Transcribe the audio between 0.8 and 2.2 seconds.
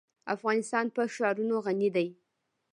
په ښارونه غني دی.